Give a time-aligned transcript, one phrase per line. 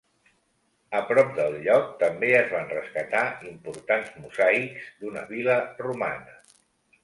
[0.99, 6.39] A prop del lloc, també es van rescatar importants mosaics d'una vil·la romana.